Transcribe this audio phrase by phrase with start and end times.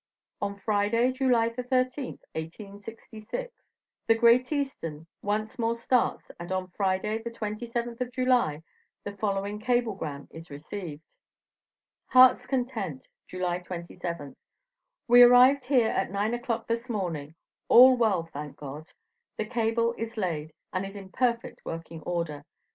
[0.41, 3.61] On Friday, July 13th, 1866,
[4.07, 8.63] the Great Eastern once more starts, and on Friday, the 27th of July,
[9.03, 11.03] the following cablegram is received.
[12.07, 14.37] "HEARTS CONTENT, July 27th.
[15.07, 17.35] "We arrived here at nine o'clock this morning.
[17.67, 18.89] All well, thank God.
[19.37, 22.43] The Cable is laid, and is in perfect working order.